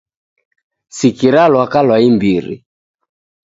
Sikira 0.97 1.41
lwaka 1.51 1.79
lwa 1.85 1.97
imbiri 2.09 2.55